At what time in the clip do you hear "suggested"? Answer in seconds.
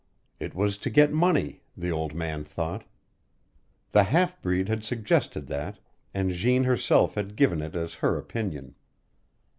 4.83-5.45